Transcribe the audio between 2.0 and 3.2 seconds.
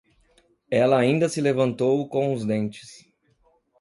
com os dentes